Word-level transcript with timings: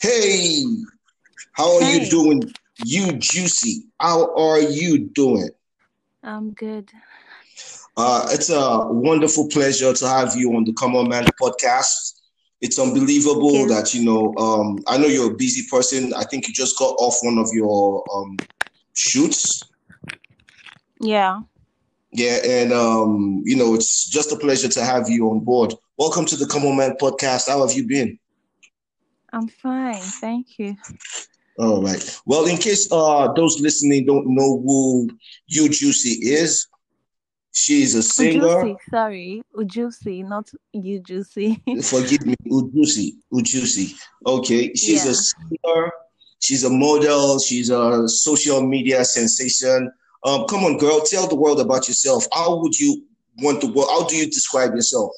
Hey, 0.00 0.62
how 1.52 1.76
are 1.76 1.82
Hey, 1.82 2.04
you 2.04 2.10
doing? 2.10 2.42
You 2.84 3.12
juicy. 3.12 3.84
How 4.00 4.34
are 4.34 4.60
you 4.60 4.98
doing? 4.98 5.50
I'm 6.22 6.50
good. 6.52 6.90
Uh, 7.96 8.28
it's 8.30 8.50
a 8.50 8.86
wonderful 8.88 9.48
pleasure 9.48 9.92
to 9.92 10.08
have 10.08 10.34
you 10.36 10.54
on 10.54 10.64
the 10.64 10.72
Common 10.74 11.08
Man 11.08 11.24
podcast. 11.40 12.14
It's 12.60 12.78
unbelievable 12.78 13.66
that 13.68 13.94
you 13.94 14.04
know. 14.04 14.34
Um, 14.36 14.78
I 14.86 14.98
know 14.98 15.06
you're 15.06 15.32
a 15.32 15.36
busy 15.36 15.66
person. 15.70 16.12
I 16.14 16.24
think 16.24 16.46
you 16.48 16.54
just 16.54 16.78
got 16.78 16.94
off 16.98 17.16
one 17.22 17.38
of 17.38 17.48
your 17.52 18.04
um, 18.14 18.36
shoots. 18.94 19.62
Yeah, 21.00 21.42
Yeah, 22.12 22.38
and 22.44 22.72
um, 22.72 23.42
you 23.44 23.56
know, 23.56 23.74
it's 23.74 24.08
just 24.08 24.32
a 24.32 24.36
pleasure 24.36 24.68
to 24.68 24.84
have 24.84 25.08
you 25.08 25.30
on 25.30 25.40
board. 25.40 25.74
Welcome 25.98 26.24
to 26.26 26.36
the 26.36 26.46
Common 26.46 26.76
Man 26.76 26.96
podcast. 27.00 27.48
How 27.48 27.66
have 27.66 27.76
you 27.76 27.86
been? 27.86 28.18
I'm 29.32 29.48
fine. 29.48 30.02
Thank 30.02 30.58
you. 30.58 30.76
All 31.58 31.82
right. 31.82 32.20
Well, 32.26 32.46
in 32.46 32.58
case 32.58 32.88
uh, 32.92 33.32
those 33.32 33.60
listening 33.60 34.06
don't 34.06 34.26
know 34.28 34.60
who 34.60 35.08
you 35.46 35.68
Juicy 35.68 36.30
is, 36.30 36.68
she 37.52 37.82
is 37.82 37.94
a 37.94 38.02
singer. 38.02 38.40
Ujusi, 38.40 38.76
sorry. 38.90 39.42
Ujusi, 39.56 40.28
not 40.28 40.50
you 40.72 41.00
juicy. 41.00 41.62
Forgive 41.82 42.26
me, 42.26 42.34
Ujusi. 42.50 43.12
Ujusi. 43.32 43.94
Okay. 44.26 44.74
She's 44.74 45.06
a 45.06 45.14
singer. 45.14 45.90
She's 46.38 46.64
a 46.64 46.70
model. 46.70 47.38
She's 47.38 47.70
a 47.70 48.06
social 48.08 48.60
media 48.60 49.04
sensation. 49.06 49.90
Um, 50.22 50.44
come 50.46 50.64
on, 50.64 50.76
girl. 50.76 51.00
Tell 51.00 51.26
the 51.26 51.34
world 51.36 51.60
about 51.60 51.88
yourself. 51.88 52.26
How 52.30 52.60
would 52.60 52.78
you 52.78 53.04
want 53.38 53.62
the 53.62 53.68
world? 53.68 53.88
How 53.90 54.06
do 54.06 54.16
you 54.16 54.26
describe 54.26 54.74
yourself? 54.74 55.12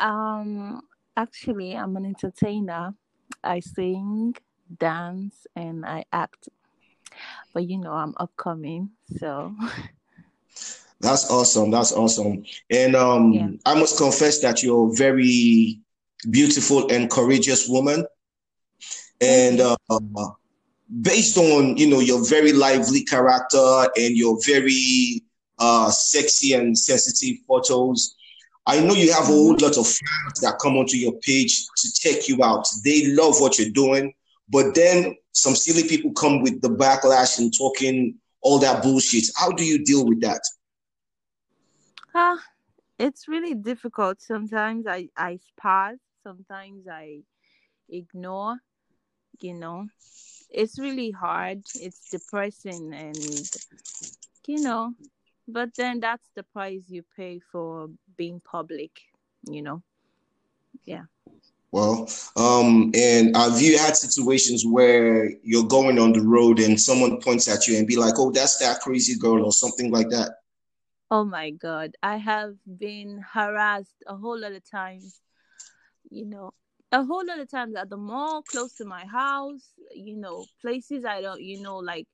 Um 0.00 0.80
actually 1.18 1.76
I'm 1.76 1.96
an 1.96 2.06
entertainer. 2.06 2.94
I 3.42 3.60
sing, 3.60 4.34
dance, 4.78 5.46
and 5.54 5.84
I 5.84 6.04
act. 6.12 6.48
But 7.52 7.68
you 7.68 7.78
know 7.78 7.92
I'm 7.92 8.14
upcoming, 8.18 8.90
so 9.18 9.54
That's 11.00 11.30
awesome. 11.30 11.70
That's 11.70 11.92
awesome. 11.92 12.44
And 12.70 12.92
yeah. 12.92 12.98
um, 12.98 13.60
I 13.64 13.74
must 13.74 13.98
confess 13.98 14.40
that 14.40 14.62
you're 14.62 14.90
a 14.90 14.96
very 14.96 15.80
beautiful 16.30 16.90
and 16.90 17.08
courageous 17.08 17.68
woman. 17.68 18.04
And 19.20 19.60
uh, 19.60 19.76
based 21.02 21.36
on 21.38 21.76
you 21.76 21.88
know 21.88 22.00
your 22.00 22.26
very 22.28 22.52
lively 22.52 23.04
character 23.04 23.88
and 23.96 24.16
your 24.16 24.38
very 24.44 25.22
uh, 25.58 25.90
sexy 25.90 26.54
and 26.54 26.76
sensitive 26.76 27.36
photos, 27.46 28.16
I 28.68 28.80
know 28.80 28.92
you 28.92 29.10
have 29.14 29.24
a 29.24 29.26
whole 29.28 29.56
lot 29.58 29.78
of 29.78 29.86
fans 29.86 30.40
that 30.42 30.58
come 30.60 30.76
onto 30.76 30.98
your 30.98 31.14
page 31.20 31.64
to 31.78 31.92
check 31.94 32.28
you 32.28 32.44
out. 32.44 32.68
They 32.84 33.06
love 33.06 33.40
what 33.40 33.58
you're 33.58 33.70
doing, 33.70 34.12
but 34.50 34.74
then 34.74 35.16
some 35.32 35.56
silly 35.56 35.88
people 35.88 36.12
come 36.12 36.42
with 36.42 36.60
the 36.60 36.68
backlash 36.68 37.38
and 37.38 37.50
talking 37.56 38.16
all 38.42 38.58
that 38.58 38.82
bullshit. 38.82 39.24
How 39.36 39.52
do 39.52 39.64
you 39.64 39.82
deal 39.82 40.06
with 40.06 40.20
that? 40.20 40.42
Ah, 42.14 42.38
it's 42.98 43.26
really 43.26 43.54
difficult. 43.54 44.20
Sometimes 44.20 44.86
I 44.86 45.08
I 45.16 45.38
pass, 45.58 45.96
sometimes 46.22 46.86
I 46.86 47.22
ignore, 47.88 48.58
you 49.40 49.54
know. 49.54 49.86
It's 50.50 50.78
really 50.78 51.10
hard. 51.10 51.62
It's 51.74 52.10
depressing 52.10 52.92
and 52.92 53.16
you 54.46 54.60
know, 54.62 54.94
but 55.48 55.70
then 55.76 56.00
that's 56.00 56.28
the 56.36 56.42
price 56.42 56.84
you 56.88 57.02
pay 57.16 57.40
for 57.50 57.88
being 58.16 58.40
public, 58.40 58.90
you 59.50 59.62
know. 59.62 59.82
Yeah. 60.84 61.04
Well, 61.72 62.08
um, 62.36 62.92
and 62.94 63.36
have 63.36 63.60
you 63.60 63.76
had 63.78 63.96
situations 63.96 64.64
where 64.64 65.30
you're 65.42 65.66
going 65.66 65.98
on 65.98 66.12
the 66.12 66.22
road 66.22 66.60
and 66.60 66.80
someone 66.80 67.20
points 67.20 67.48
at 67.48 67.66
you 67.66 67.76
and 67.76 67.86
be 67.86 67.96
like, 67.96 68.14
"Oh, 68.18 68.30
that's 68.30 68.58
that 68.58 68.80
crazy 68.80 69.18
girl" 69.18 69.44
or 69.44 69.52
something 69.52 69.90
like 69.90 70.08
that? 70.10 70.32
Oh 71.10 71.24
my 71.24 71.50
God. 71.50 71.94
I 72.02 72.16
have 72.16 72.54
been 72.78 73.24
harassed 73.32 74.02
a 74.06 74.16
whole 74.16 74.38
lot 74.38 74.52
of 74.52 74.68
times, 74.70 75.20
you 76.10 76.26
know, 76.26 76.52
a 76.92 77.04
whole 77.04 77.24
lot 77.26 77.38
of 77.38 77.50
times 77.50 77.76
at 77.76 77.90
the 77.90 77.96
mall 77.96 78.42
close 78.42 78.74
to 78.74 78.84
my 78.84 79.04
house, 79.04 79.72
you 79.94 80.16
know, 80.16 80.44
places 80.60 81.04
I 81.04 81.20
don't, 81.20 81.40
you 81.42 81.60
know, 81.62 81.78
like 81.78 82.06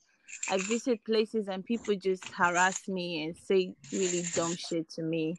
I 0.50 0.58
visit 0.58 1.04
places 1.04 1.48
and 1.48 1.64
people 1.64 1.94
just 1.94 2.22
harass 2.36 2.86
me 2.88 3.24
and 3.24 3.36
say 3.36 3.74
really 3.92 4.22
dumb 4.34 4.54
shit 4.56 4.90
to 4.90 5.02
me. 5.02 5.36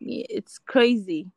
It's 0.00 0.58
crazy. 0.58 1.30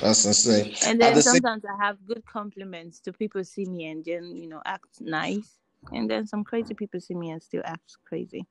That's 0.00 0.24
insane. 0.24 0.74
And 0.86 1.00
then 1.00 1.14
the 1.14 1.22
same, 1.22 1.34
sometimes 1.34 1.64
I 1.64 1.84
have 1.84 2.04
good 2.06 2.24
compliments 2.26 3.00
to 3.00 3.12
people 3.12 3.44
see 3.44 3.66
me 3.66 3.86
and 3.86 4.04
then, 4.04 4.36
you 4.36 4.48
know, 4.48 4.60
act 4.64 5.00
nice. 5.00 5.58
And 5.92 6.10
then 6.10 6.26
some 6.26 6.44
crazy 6.44 6.74
people 6.74 7.00
see 7.00 7.14
me 7.14 7.30
and 7.30 7.42
still 7.42 7.62
act 7.64 7.96
crazy. 8.04 8.46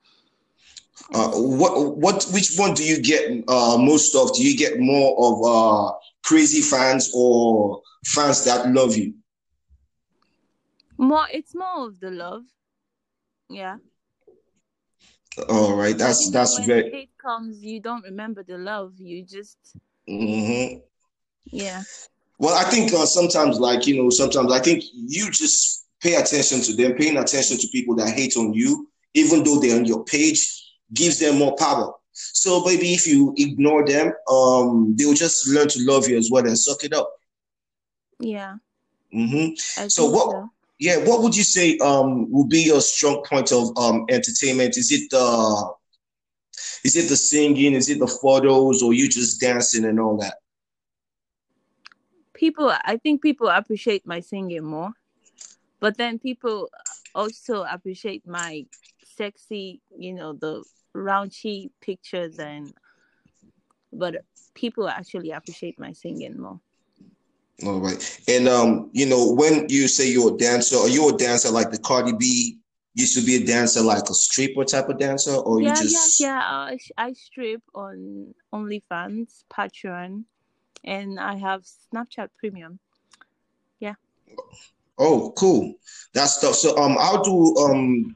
uh, 1.14 1.32
what 1.32 1.98
what 1.98 2.24
which 2.34 2.56
one 2.58 2.74
do 2.74 2.84
you 2.84 3.02
get 3.02 3.44
uh, 3.48 3.78
most 3.78 4.16
of? 4.16 4.34
Do 4.34 4.44
you 4.44 4.58
get 4.58 4.80
more 4.80 5.16
of 5.18 5.44
uh, 5.46 5.98
crazy 6.24 6.62
fans 6.62 7.12
or 7.14 7.82
fans 8.06 8.46
that 8.46 8.72
love 8.72 8.96
you? 8.96 9.14
more 10.98 11.28
it's 11.34 11.56
more 11.56 11.88
of 11.88 12.00
the 12.00 12.12
love. 12.12 12.44
Yeah. 13.52 13.78
All 15.50 15.76
right, 15.76 15.98
that's 15.98 16.30
that's 16.32 16.60
when 16.60 16.68
very. 16.68 16.92
hate 16.92 17.18
comes, 17.18 17.64
you 17.64 17.80
don't 17.80 18.04
remember 18.04 18.44
the 18.44 18.58
love. 18.58 18.94
You 19.00 19.24
just, 19.24 19.58
mhm. 20.08 20.82
yeah, 21.52 21.84
Well, 22.38 22.56
I 22.56 22.70
think 22.70 22.94
uh, 22.94 23.06
sometimes, 23.06 23.60
like 23.60 23.88
you 23.88 24.02
know, 24.02 24.10
sometimes 24.10 24.52
I 24.52 24.60
think 24.60 24.84
you 24.94 25.32
just 25.32 25.86
pay 26.02 26.16
attention 26.16 26.62
to 26.62 26.74
them. 26.76 26.94
Paying 26.96 27.18
attention 27.18 27.58
to 27.58 27.68
people 27.72 27.96
that 27.96 28.10
hate 28.10 28.36
on 28.38 28.54
you, 28.54 28.90
even 29.14 29.44
though 29.44 29.60
they're 29.60 29.78
on 29.78 29.86
your 29.86 30.04
page, 30.04 30.40
gives 30.94 31.20
them 31.20 31.38
more 31.38 31.56
power. 31.56 31.94
So 32.14 32.64
maybe 32.66 32.94
if 32.94 33.08
you 33.08 33.34
ignore 33.38 33.86
them, 33.86 34.12
um, 34.30 34.96
they'll 34.98 35.14
just 35.14 35.48
learn 35.48 35.68
to 35.70 35.80
love 35.84 36.08
you 36.10 36.18
as 36.18 36.30
well 36.32 36.46
and 36.46 36.58
suck 36.58 36.84
it 36.84 36.94
up. 36.94 37.10
yeah, 38.20 38.58
Mm-hmm. 39.14 39.88
So 39.88 40.10
what? 40.10 40.30
so. 40.32 40.50
Yeah, 40.82 40.98
what 40.98 41.22
would 41.22 41.38
you 41.38 41.44
say 41.44 41.78
um 41.78 42.32
will 42.32 42.48
be 42.48 42.64
your 42.64 42.82
strong 42.82 43.24
point 43.24 43.52
of 43.52 43.70
um 43.78 44.06
entertainment? 44.10 44.78
Is 44.78 44.92
it 44.92 45.12
the 45.12 45.74
is 46.84 46.96
it 46.96 47.08
the 47.08 47.16
singing? 47.16 47.74
Is 47.74 47.88
it 47.88 48.00
the 48.00 48.08
photos, 48.08 48.82
or 48.82 48.92
you 48.92 49.08
just 49.08 49.40
dancing 49.40 49.86
and 49.86 50.00
all 50.00 50.18
that? 50.18 50.38
People, 52.34 52.74
I 52.84 52.98
think 52.98 53.22
people 53.22 53.48
appreciate 53.48 54.08
my 54.08 54.22
singing 54.22 54.64
more, 54.64 54.94
but 55.80 55.98
then 55.98 56.18
people 56.18 56.72
also 57.14 57.62
appreciate 57.62 58.26
my 58.28 58.66
sexy, 59.06 59.82
you 59.96 60.14
know, 60.14 60.34
the 60.34 60.64
raunchy 60.96 61.70
pictures 61.80 62.40
and, 62.40 62.74
but 63.94 64.26
people 64.56 64.90
actually 64.90 65.30
appreciate 65.30 65.78
my 65.78 65.94
singing 65.94 66.42
more. 66.42 66.60
All 67.66 67.80
right. 67.80 68.22
And 68.28 68.48
um, 68.48 68.90
you 68.94 69.06
know, 69.06 69.34
when 69.34 69.68
you 69.70 69.88
say 69.88 70.10
you're 70.10 70.34
a 70.34 70.38
dancer, 70.38 70.78
are 70.78 70.90
you 70.90 71.10
a 71.10 71.18
dancer 71.18 71.52
like 71.52 71.72
the 71.72 71.78
Cardi 71.78 72.14
B 72.18 72.58
used 72.94 73.18
to 73.18 73.26
be 73.26 73.36
a 73.36 73.46
dancer, 73.46 73.82
like 73.82 74.10
a 74.10 74.14
stripper 74.14 74.66
type 74.66 74.90
of 74.90 74.98
dancer, 74.98 75.36
or 75.36 75.60
you 75.60 75.68
Yeah, 75.68 75.76
yeah, 75.76 75.84
just 75.84 76.20
yeah. 76.20 76.40
I, 76.40 76.78
I 76.98 77.14
strip 77.14 77.62
on 77.74 78.34
OnlyFans, 78.54 79.44
Patreon, 79.52 80.24
and 80.84 81.20
I 81.20 81.38
have 81.38 81.64
Snapchat 81.94 82.30
Premium. 82.38 82.80
Yeah. 83.80 83.94
oh 84.98 85.32
cool. 85.38 85.76
That 86.14 86.26
stuff. 86.26 86.56
So 86.56 86.78
um 86.78 86.96
how 86.96 87.22
do 87.22 87.56
um 87.58 88.16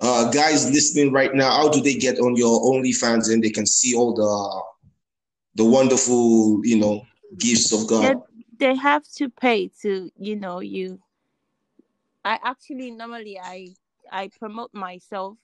uh 0.00 0.30
guys 0.30 0.70
listening 0.70 1.12
right 1.12 1.34
now, 1.34 1.50
how 1.50 1.68
do 1.68 1.80
they 1.80 1.94
get 1.94 2.18
on 2.18 2.34
your 2.36 2.60
OnlyFans 2.60 3.32
and 3.32 3.42
they 3.42 3.50
can 3.50 3.66
see 3.66 3.94
all 3.94 4.14
the 4.14 5.62
the 5.62 5.64
wonderful, 5.64 6.60
you 6.64 6.78
know, 6.78 7.02
gifts 7.38 7.72
of 7.72 7.86
God? 7.88 8.22
They 8.58 8.74
have 8.74 9.04
to 9.16 9.28
pay 9.28 9.68
to, 9.82 10.10
you 10.18 10.36
know, 10.36 10.60
you 10.60 11.00
I 12.24 12.38
actually 12.42 12.90
normally 12.90 13.38
I 13.38 13.74
I 14.10 14.28
promote 14.38 14.72
myself 14.74 15.36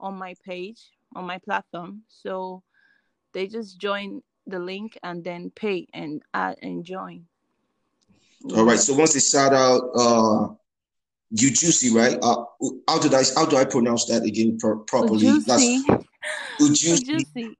on 0.00 0.14
my 0.14 0.34
page, 0.44 0.80
on 1.14 1.24
my 1.24 1.38
platform. 1.38 2.02
So 2.08 2.62
they 3.32 3.46
just 3.46 3.78
join 3.78 4.22
the 4.46 4.58
link 4.58 4.98
and 5.02 5.24
then 5.24 5.50
pay 5.50 5.86
and 5.94 6.22
add 6.34 6.58
and 6.62 6.84
join, 6.84 7.26
All 8.54 8.64
right. 8.64 8.78
So 8.78 8.94
once 8.94 9.14
they 9.14 9.20
shout 9.20 9.54
out 9.54 9.82
uh 9.94 10.54
you 11.30 11.50
juicy, 11.50 11.90
right? 11.94 12.18
Uh 12.22 12.44
how 12.88 12.98
did 12.98 13.14
I 13.14 13.22
how 13.34 13.46
do 13.46 13.56
I 13.56 13.64
pronounce 13.64 14.06
that 14.06 14.24
again 14.24 14.58
pro- 14.58 14.80
properly? 14.80 15.26
Ujusi. 15.26 15.46
That's 15.46 15.64
Ujuicy. 16.60 17.04
Ujusi. 17.04 17.54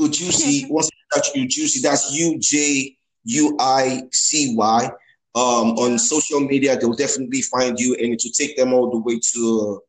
Ujuicy. 0.00 0.70
Once 0.70 0.88
you 0.92 1.00
touch 1.14 1.28
Ujuicy, 1.34 1.82
that's 1.82 2.12
U 2.14 2.38
J 2.38 2.96
U 3.24 3.56
I 3.60 4.02
C 4.12 4.54
Y. 4.56 4.90
Um, 5.36 5.78
on 5.78 5.96
social 5.98 6.40
media, 6.40 6.76
they'll 6.76 6.92
definitely 6.92 7.42
find 7.42 7.78
you, 7.78 7.94
and 7.94 8.12
it 8.12 8.20
will 8.24 8.32
take 8.32 8.56
them 8.56 8.72
all 8.72 8.90
the 8.90 8.98
way 8.98 9.20
to 9.32 9.80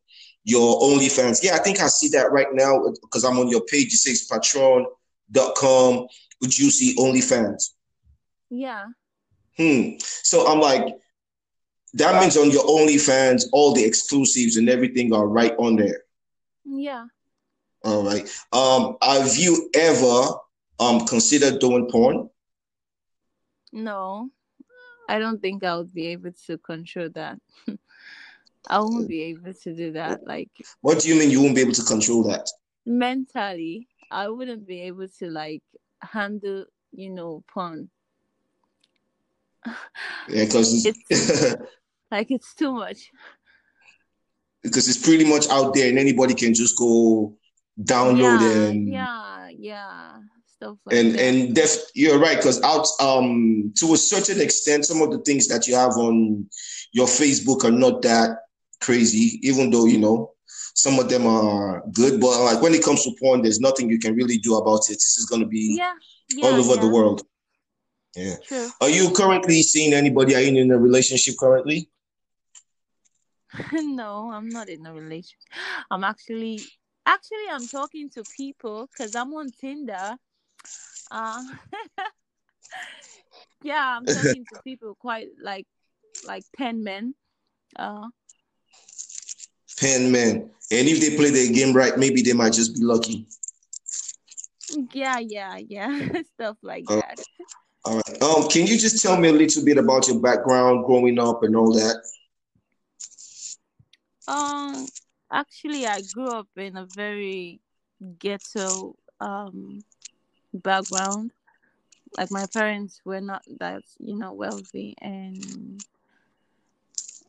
your 0.44 0.80
OnlyFans. 0.82 1.44
Yeah, 1.44 1.56
I 1.56 1.60
think 1.60 1.80
I 1.80 1.88
see 1.88 2.10
that 2.10 2.32
right 2.32 2.54
now 2.54 2.80
because 3.02 3.24
I'm 3.24 3.40
on 3.40 3.50
your 3.50 3.62
page. 3.62 3.88
It 3.94 3.98
says 3.98 4.28
patreon.com 4.32 6.08
Ujuicy 6.44 6.96
OnlyFans. 6.96 7.72
Yeah. 8.50 8.86
Hmm. 9.58 9.98
So 10.00 10.48
I'm 10.48 10.60
like, 10.60 10.84
that 11.94 12.20
means 12.22 12.38
on 12.38 12.52
your 12.52 12.64
OnlyFans, 12.64 13.44
all 13.52 13.74
the 13.74 13.84
exclusives 13.84 14.58
and 14.58 14.70
everything 14.70 15.14
are 15.14 15.28
right 15.28 15.54
on 15.58 15.76
there. 15.76 16.04
Yeah. 16.66 17.06
All 17.84 18.04
right. 18.04 18.30
Um, 18.52 18.98
have 19.02 19.36
you 19.36 19.70
ever 19.74 20.28
um 20.80 21.06
considered 21.06 21.60
doing 21.60 21.88
porn? 21.92 22.30
No, 23.72 24.30
I 25.08 25.20
don't 25.20 25.42
think 25.42 25.64
I 25.64 25.78
would 25.78 25.94
be 25.94 26.08
able 26.08 26.32
to 26.48 26.58
control 26.58 27.10
that. 27.16 27.40
I 28.68 28.80
won't 28.80 29.08
be 29.08 29.24
able 29.24 29.54
to 29.54 29.76
do 29.76 29.92
that. 29.94 30.26
Like, 30.26 30.52
what 30.82 31.00
do 31.00 31.10
you 31.10 31.16
mean 31.16 31.32
you 31.32 31.42
won't 31.42 31.56
be 31.56 31.62
able 31.62 31.74
to 31.74 31.84
control 31.84 32.24
that? 32.24 32.48
Mentally, 32.86 33.88
I 34.12 34.30
wouldn't 34.30 34.68
be 34.68 34.82
able 34.82 35.08
to 35.20 35.30
like 35.30 35.64
handle, 36.02 36.66
you 36.92 37.10
know, 37.10 37.44
porn. 37.52 37.90
Yeah, 39.66 40.46
because 40.46 40.86
it's 40.86 41.56
like 42.12 42.32
it's 42.32 42.54
too 42.54 42.72
much. 42.72 43.12
Because 44.64 44.88
it's 44.88 45.04
pretty 45.04 45.26
much 45.26 45.50
out 45.50 45.74
there, 45.74 45.90
and 45.90 45.98
anybody 45.98 46.36
can 46.36 46.54
just 46.54 46.78
go 46.78 47.36
download 47.80 48.42
yeah, 48.42 48.68
and 48.70 48.88
yeah, 48.88 49.50
yeah, 49.58 50.20
stuff 50.62 50.78
like 50.86 50.96
and 50.96 51.14
that. 51.14 51.22
and 51.22 51.56
def 51.56 51.76
you're 51.96 52.20
right 52.20 52.38
because 52.38 52.62
out 52.62 52.88
um 53.00 53.74
to 53.76 53.94
a 53.94 53.98
certain 53.98 54.40
extent 54.40 54.86
some 54.86 55.02
of 55.02 55.12
the 55.12 55.20
things 55.20 55.48
that 55.48 55.68
you 55.68 55.76
have 55.76 55.92
on 55.98 56.46
your 56.94 57.08
facebook 57.08 57.64
are 57.64 57.72
not 57.72 58.02
that 58.02 58.38
crazy 58.80 59.40
even 59.42 59.70
though 59.72 59.86
you 59.86 59.98
know 59.98 60.32
some 60.76 61.00
of 61.00 61.10
them 61.10 61.26
are 61.26 61.84
good 61.94 62.20
but 62.22 62.40
like 62.44 62.62
when 62.62 62.74
it 62.74 62.84
comes 62.84 63.04
to 63.04 63.12
porn 63.20 63.42
there's 63.42 63.60
nothing 63.60 63.90
you 63.90 64.00
can 64.00 64.16
really 64.16 64.38
do 64.38 64.56
about 64.56 64.82
it 64.90 64.94
this 64.94 65.18
is 65.18 65.26
going 65.26 65.42
to 65.42 65.48
be 65.48 65.76
yeah, 65.78 65.94
yeah, 66.36 66.46
all 66.46 66.54
over 66.54 66.76
yeah. 66.76 66.82
the 66.82 66.90
world 66.90 67.22
yeah 68.16 68.36
True. 68.44 68.70
are 68.82 68.90
you 68.90 69.12
currently 69.12 69.62
seeing 69.62 69.94
anybody 69.94 70.36
are 70.36 70.42
you 70.42 70.62
in 70.62 70.72
a 70.72 70.78
relationship 70.78 71.36
currently 71.40 71.90
no, 73.74 74.32
I'm 74.32 74.48
not 74.48 74.70
in 74.70 74.86
a 74.86 74.94
relationship. 74.94 75.50
I'm 75.90 76.06
actually 76.06 76.62
actually 77.06 77.50
I'm 77.52 77.68
talking 77.68 78.10
to 78.12 78.24
people 78.38 78.88
because 78.88 79.16
I'm 79.16 79.34
on 79.34 79.50
Tinder. 79.50 80.16
Uh, 81.10 81.44
yeah, 83.64 83.98
I'm 83.98 84.06
talking 84.06 84.46
to 84.54 84.60
people 84.64 84.96
quite 84.96 85.28
like 85.42 85.68
like 86.28 86.44
ten 86.58 86.84
men. 86.84 87.16
Uh, 87.76 88.08
pen 89.80 90.12
man 90.12 90.52
and 90.70 90.88
if 90.88 91.00
they 91.00 91.16
play 91.16 91.30
their 91.32 91.52
game 91.52 91.74
right 91.74 91.98
maybe 91.98 92.22
they 92.22 92.34
might 92.34 92.54
just 92.54 92.76
be 92.76 92.84
lucky. 92.84 93.26
Yeah, 94.94 95.20
yeah, 95.20 95.58
yeah, 95.58 96.10
stuff 96.36 96.58
like 96.62 96.86
Uh, 96.88 96.98
that. 96.98 97.20
all 97.86 97.96
right. 97.96 98.22
Um 98.22 98.48
can 98.50 98.68
you 98.68 98.78
just 98.78 99.02
tell 99.02 99.18
me 99.18 99.30
a 99.30 99.34
little 99.34 99.66
bit 99.66 99.78
about 99.78 100.08
your 100.08 100.20
background 100.20 100.86
growing 100.86 101.18
up 101.18 101.44
and 101.44 101.56
all 101.56 101.74
that? 101.74 102.04
Um, 104.28 104.86
actually, 105.32 105.88
I 105.88 106.02
grew 106.14 106.30
up 106.30 106.48
in 106.56 106.78
a 106.78 106.86
very 106.86 107.60
ghetto 108.20 108.96
um 109.20 109.84
background. 110.54 111.32
Like 112.18 112.32
my 112.32 112.46
parents 112.46 113.02
were 113.06 113.22
not 113.22 113.44
that 113.60 113.84
you 114.00 114.16
know 114.16 114.34
wealthy, 114.34 114.96
and 115.02 115.84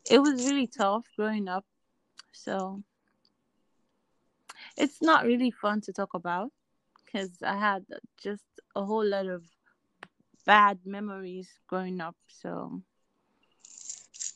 it 0.09 0.19
was 0.19 0.45
really 0.45 0.67
tough 0.67 1.05
growing 1.15 1.47
up. 1.47 1.65
So 2.31 2.83
it's 4.77 5.01
not 5.01 5.25
really 5.25 5.51
fun 5.51 5.81
to 5.81 5.93
talk 5.93 6.13
about 6.13 6.51
because 7.05 7.41
I 7.43 7.57
had 7.57 7.85
just 8.21 8.43
a 8.75 8.83
whole 8.83 9.05
lot 9.05 9.27
of 9.27 9.43
bad 10.45 10.79
memories 10.85 11.49
growing 11.67 12.01
up. 12.01 12.15
So 12.27 12.81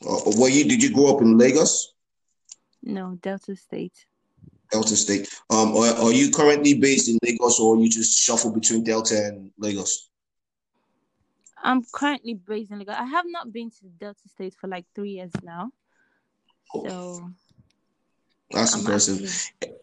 uh, 0.07 0.31
were 0.37 0.49
you 0.49 0.65
did 0.67 0.81
you 0.83 0.93
grow 0.93 1.15
up 1.15 1.21
in 1.21 1.37
lagos 1.37 1.93
no, 2.83 3.17
Delta 3.21 3.55
State. 3.55 4.05
Delta 4.71 4.95
state 4.95 5.27
um 5.49 5.75
or 5.75 5.85
are 5.85 6.11
you 6.11 6.31
currently 6.31 6.73
based 6.73 7.09
in 7.09 7.17
lagos 7.23 7.59
or 7.59 7.77
you 7.77 7.89
just 7.89 8.17
shuffle 8.17 8.51
between 8.51 8.83
delta 8.83 9.15
and 9.25 9.51
lagos 9.57 10.09
I'm 11.63 11.83
currently 11.91 12.35
based 12.35 12.69
in 12.69 12.77
Lagos. 12.77 12.95
I 12.97 13.05
have 13.05 13.25
not 13.27 13.51
been 13.51 13.71
to 13.71 13.87
Delta 13.99 14.29
State 14.29 14.53
for 14.61 14.67
like 14.67 14.85
three 14.93 15.09
years 15.09 15.31
now. 15.41 15.71
So 16.71 17.31
that's 18.51 18.75
I'm 18.75 18.81
impressive 18.81 19.15
actually 19.15 19.75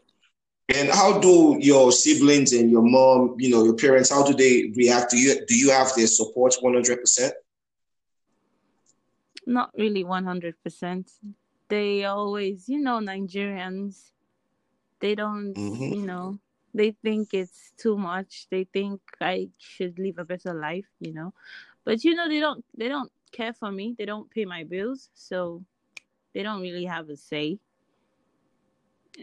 And 0.72 0.88
how 0.90 1.18
do 1.18 1.58
your 1.60 1.92
siblings 1.92 2.52
and 2.52 2.70
your 2.70 2.82
mom, 2.82 3.34
you 3.38 3.50
know, 3.50 3.64
your 3.64 3.74
parents, 3.76 4.10
how 4.10 4.24
do 4.24 4.34
they 4.34 4.72
react 4.76 5.10
to 5.10 5.18
you? 5.18 5.44
Do 5.46 5.56
you 5.56 5.70
have 5.70 5.92
their 5.94 6.06
support 6.06 6.54
100%? 6.62 7.32
not 9.46 9.70
really 9.76 10.04
100%. 10.04 11.10
They 11.68 12.04
always, 12.04 12.68
you 12.68 12.80
know, 12.80 12.98
Nigerians, 12.98 14.10
they 15.04 15.16
don't, 15.16 15.58
Mhm. 15.58 15.94
you 15.94 16.04
know, 16.06 16.40
they 16.74 16.92
think 16.92 17.34
it's 17.34 17.72
too 17.78 17.98
much. 17.98 18.48
They 18.50 18.64
think 18.64 19.02
I 19.20 19.50
should 19.58 19.98
live 19.98 20.18
a 20.18 20.24
better 20.24 20.54
life, 20.54 20.88
you 21.00 21.12
know. 21.12 21.34
But 21.84 22.04
you 22.04 22.14
know, 22.14 22.28
they 22.28 22.40
don't 22.40 22.64
they 22.76 22.88
don't 22.88 23.12
care 23.32 23.54
for 23.54 23.72
me. 23.72 23.94
They 23.98 24.06
don't 24.06 24.30
pay 24.30 24.46
my 24.46 24.64
bills, 24.64 25.10
so 25.14 25.64
they 26.34 26.42
don't 26.42 26.62
really 26.62 26.86
have 26.86 27.10
a 27.10 27.16
say. 27.16 27.60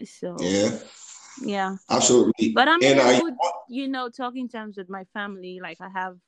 So 0.04 0.56
Yeah, 0.56 0.78
yeah. 1.36 1.76
absolutely. 1.90 2.54
But 2.54 2.68
I'm 2.68 2.82
And 2.82 3.00
I, 3.00 3.20
good, 3.20 3.38
you 3.68 3.88
know, 3.88 4.08
talking 4.10 4.48
terms 4.48 4.76
with 4.76 4.88
my 4.90 5.04
family. 5.12 5.60
Like 5.62 5.80
I 5.80 5.88
have, 5.90 6.18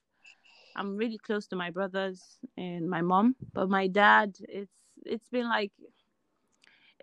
I'm 0.77 0.97
really 0.97 1.19
close 1.19 1.47
to 1.49 1.57
my 1.57 1.71
brothers 1.71 2.39
and 2.57 2.89
my 2.89 3.03
mom. 3.03 3.37
But 3.55 3.69
my 3.71 3.89
dad, 3.89 4.37
it's 4.49 4.73
it's 5.05 5.29
been 5.31 5.49
like, 5.49 5.73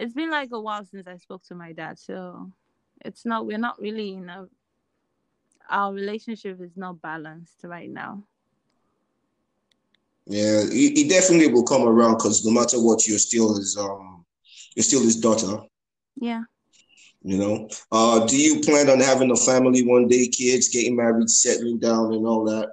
it's 0.01 0.13
been 0.13 0.31
like 0.31 0.49
a 0.53 0.61
while 0.61 0.85
since 0.85 1.07
I 1.07 1.17
spoke 1.17 1.43
to 1.45 1.55
my 1.55 1.73
dad. 1.73 1.99
So 1.99 2.51
it's 3.05 3.25
not, 3.25 3.45
we're 3.45 3.57
not 3.59 3.79
really 3.81 4.13
in 4.15 4.29
a, 4.29 4.47
our 5.69 5.93
relationship 5.93 6.61
is 6.61 6.77
not 6.77 7.01
balanced 7.01 7.63
right 7.63 7.89
now. 7.89 8.23
yeah, 10.27 10.63
he, 10.71 10.91
he 10.93 11.07
definitely 11.09 11.51
will 11.51 11.63
come 11.63 11.83
around 11.83 12.17
because 12.17 12.45
no 12.45 12.51
matter 12.51 12.77
what, 12.81 13.07
you're 13.07 13.19
still 13.19 13.55
his, 13.55 13.77
um, 13.77 14.25
you're 14.75 14.83
still 14.83 15.01
his 15.01 15.17
daughter, 15.19 15.59
Yeah. 16.15 16.43
you 17.23 17.37
know. 17.37 17.69
Uh, 17.91 18.25
do 18.25 18.37
you 18.37 18.61
plan 18.61 18.89
on 18.89 18.99
having 18.99 19.31
a 19.31 19.35
family 19.35 19.85
one 19.85 20.07
day, 20.07 20.27
kids, 20.27 20.69
getting 20.69 20.95
married, 20.95 21.29
settling 21.29 21.79
down 21.79 22.13
and 22.13 22.25
all 22.25 22.45
that? 22.45 22.69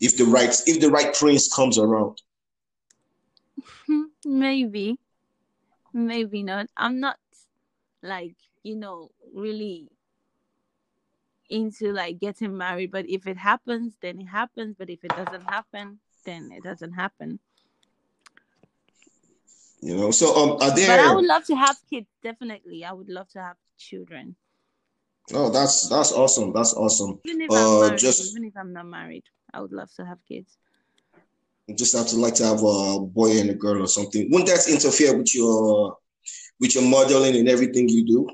If 0.00 0.16
the 0.16 0.24
right, 0.24 0.54
if 0.66 0.80
the 0.80 0.90
right 0.90 1.14
prince 1.14 1.52
comes 1.54 1.78
around. 1.78 2.20
maybe, 4.24 4.98
maybe 5.96 6.42
not. 6.42 6.68
I'm 6.76 7.00
not 7.00 7.18
like, 8.02 8.36
you 8.62 8.76
know, 8.76 9.10
really 9.34 9.88
into 11.48 11.92
like 11.92 12.18
getting 12.20 12.56
married. 12.56 12.90
But 12.90 13.08
if 13.08 13.26
it 13.26 13.36
happens, 13.36 13.94
then 14.00 14.20
it 14.20 14.26
happens. 14.26 14.76
But 14.78 14.90
if 14.90 15.04
it 15.04 15.10
doesn't 15.10 15.44
happen, 15.44 15.98
then 16.24 16.50
it 16.52 16.62
doesn't 16.62 16.92
happen. 16.92 17.40
You 19.80 19.96
know, 19.96 20.10
so 20.10 20.34
um, 20.34 20.50
are 20.60 20.70
But 20.74 20.98
I 21.00 21.14
would 21.14 21.26
love 21.26 21.44
to 21.46 21.54
have 21.56 21.76
kids. 21.90 22.08
Definitely, 22.22 22.84
I 22.84 22.92
would 22.92 23.08
love 23.08 23.28
to 23.30 23.40
have 23.40 23.56
children. 23.78 24.36
Oh, 25.32 25.50
that's 25.50 25.88
that's 25.88 26.12
awesome. 26.12 26.52
That's 26.52 26.74
awesome. 26.74 27.18
Even 27.24 27.40
if 27.40 27.50
I'm 27.50 27.56
Uh, 27.56 27.80
married, 27.80 28.00
just 28.00 28.30
even 28.30 28.44
if 28.44 28.56
I'm 28.56 28.72
not 28.72 28.86
married, 28.86 29.24
I 29.52 29.60
would 29.60 29.72
love 29.72 29.92
to 29.94 30.04
have 30.04 30.18
kids. 30.26 30.56
Just 31.74 31.96
have 31.96 32.06
to 32.08 32.16
like 32.16 32.34
to 32.34 32.44
have 32.44 32.62
a 32.62 33.00
boy 33.00 33.38
and 33.38 33.50
a 33.50 33.54
girl 33.54 33.82
or 33.82 33.88
something. 33.88 34.28
Wouldn't 34.30 34.48
that 34.48 34.68
interfere 34.70 35.16
with 35.16 35.34
your 35.34 35.96
with 36.60 36.74
your 36.74 36.84
modeling 36.84 37.36
and 37.36 37.48
everything 37.48 37.88
you 37.88 38.06
do? 38.06 38.28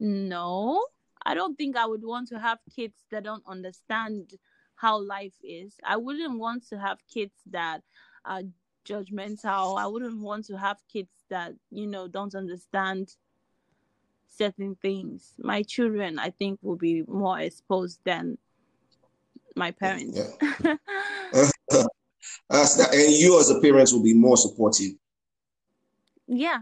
No, 0.00 0.84
I 1.24 1.34
don't 1.34 1.56
think 1.56 1.76
I 1.76 1.86
would 1.86 2.04
want 2.04 2.28
to 2.28 2.38
have 2.38 2.58
kids 2.74 3.04
that 3.10 3.24
don't 3.24 3.44
understand 3.46 4.32
how 4.74 5.00
life 5.00 5.34
is. 5.42 5.76
I 5.84 5.96
wouldn't 5.96 6.38
want 6.38 6.68
to 6.70 6.78
have 6.78 6.98
kids 7.12 7.34
that 7.50 7.82
are 8.24 8.42
judgmental. 8.84 9.78
I 9.78 9.86
wouldn't 9.86 10.20
want 10.20 10.46
to 10.46 10.58
have 10.58 10.78
kids 10.92 11.12
that, 11.30 11.54
you 11.70 11.86
know, 11.86 12.08
don't 12.08 12.34
understand 12.34 13.14
certain 14.28 14.74
things. 14.74 15.34
My 15.38 15.62
children, 15.62 16.18
I 16.18 16.30
think, 16.30 16.58
will 16.62 16.76
be 16.76 17.04
more 17.06 17.38
exposed 17.38 18.00
than 18.04 18.38
my 19.54 19.70
parents. 19.70 20.18
Yeah. 20.18 20.76
Uh, 21.34 21.48
That's 22.52 22.76
that, 22.76 22.94
and 22.94 23.14
you 23.14 23.40
as 23.40 23.50
a 23.50 23.58
parent 23.60 23.90
will 23.92 24.02
be 24.02 24.12
more 24.14 24.36
supportive. 24.36 24.92
yeah. 26.28 26.60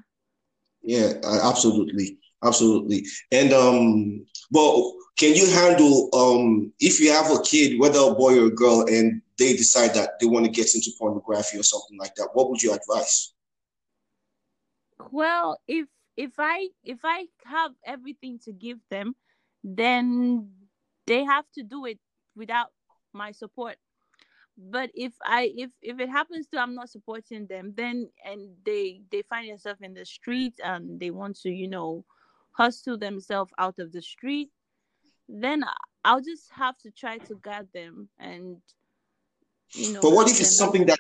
Yeah, 0.82 1.14
uh, 1.24 1.50
absolutely, 1.50 2.18
absolutely. 2.44 3.04
And 3.32 3.52
um, 3.52 4.24
well, 4.52 4.94
can 5.18 5.34
you 5.34 5.50
handle 5.50 6.08
um 6.14 6.72
if 6.78 7.00
you 7.00 7.10
have 7.12 7.30
a 7.30 7.42
kid, 7.42 7.78
whether 7.80 7.98
a 7.98 8.14
boy 8.14 8.38
or 8.38 8.46
a 8.46 8.54
girl, 8.54 8.86
and 8.88 9.20
they 9.36 9.52
decide 9.54 9.92
that 9.94 10.12
they 10.20 10.26
want 10.26 10.46
to 10.46 10.50
get 10.50 10.74
into 10.74 10.92
pornography 10.98 11.58
or 11.58 11.64
something 11.64 11.98
like 11.98 12.14
that? 12.14 12.30
What 12.34 12.50
would 12.50 12.62
you 12.62 12.72
advise? 12.72 13.34
Well, 15.10 15.60
if 15.66 15.88
if 16.16 16.32
I 16.38 16.68
if 16.84 17.00
I 17.02 17.26
have 17.44 17.72
everything 17.84 18.38
to 18.44 18.52
give 18.52 18.78
them, 18.90 19.16
then 19.64 20.50
they 21.06 21.24
have 21.24 21.44
to 21.54 21.62
do 21.62 21.84
it 21.86 21.98
without 22.36 22.68
my 23.12 23.32
support. 23.32 23.76
But 24.68 24.90
if 24.94 25.12
i 25.24 25.52
if 25.56 25.70
if 25.80 25.98
it 25.98 26.08
happens 26.08 26.46
to 26.46 26.58
i'm 26.58 26.74
not 26.74 26.90
supporting 26.90 27.46
them 27.46 27.72
then 27.76 28.08
and 28.24 28.50
they 28.64 29.00
they 29.10 29.22
find 29.22 29.48
themselves 29.48 29.80
in 29.80 29.94
the 29.94 30.04
street 30.04 30.54
and 30.62 31.00
they 31.00 31.10
want 31.10 31.36
to 31.36 31.50
you 31.50 31.68
know 31.68 32.04
hustle 32.52 32.98
themselves 32.98 33.52
out 33.58 33.78
of 33.78 33.92
the 33.92 34.02
street 34.02 34.50
then 35.28 35.64
i'll 36.04 36.20
just 36.20 36.50
have 36.50 36.76
to 36.78 36.90
try 36.90 37.16
to 37.18 37.38
guide 37.42 37.68
them 37.72 38.08
and 38.18 38.56
you 39.72 39.92
know 39.92 40.00
but 40.02 40.10
what 40.10 40.28
if 40.28 40.40
it's 40.40 40.56
something 40.56 40.84
that 40.84 40.98